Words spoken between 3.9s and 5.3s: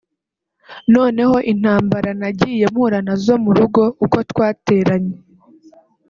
uko twateranye